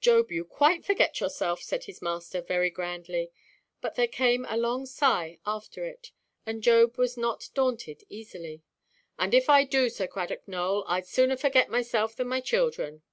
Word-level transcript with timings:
"Job, 0.00 0.32
you 0.32 0.44
quite 0.44 0.84
forget 0.84 1.20
yourself," 1.20 1.62
said 1.62 1.84
his 1.84 2.02
master, 2.02 2.40
very 2.42 2.68
grandly; 2.68 3.30
but 3.80 3.94
there 3.94 4.08
came 4.08 4.44
a 4.46 4.56
long 4.56 4.84
sigh 4.84 5.38
after 5.46 5.84
it, 5.84 6.10
and 6.44 6.64
Job 6.64 6.98
was 6.98 7.16
not 7.16 7.48
daunted 7.54 8.02
easily. 8.08 8.64
"And, 9.20 9.32
if 9.34 9.48
I 9.48 9.62
do, 9.62 9.88
Sir 9.88 10.08
Cradock 10.08 10.48
Nowell, 10.48 10.82
Iʼd 10.86 11.06
sooner 11.06 11.36
forget 11.36 11.70
myself 11.70 12.16
than 12.16 12.26
my 12.26 12.40
children." 12.40 13.04